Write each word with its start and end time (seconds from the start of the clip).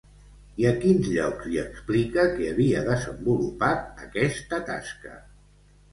I 0.61 0.65
a 0.69 0.71
quins 0.85 1.09
llocs 1.15 1.49
li 1.51 1.59
explica 1.65 2.25
que 2.39 2.47
havia 2.53 2.81
desenvolupat 2.89 4.03
aquesta 4.07 4.61
tasca? 4.71 5.19